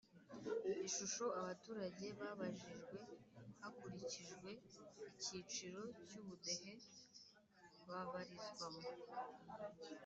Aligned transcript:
Ishusho 0.87 1.25
Abaturage 1.39 2.05
Babajijwe 2.19 2.97
Hakurikijwe 3.61 4.49
Icyiciro 5.13 5.81
Cy 6.07 6.15
Ubudehe 6.21 6.73
Babarizwamo 7.87 8.89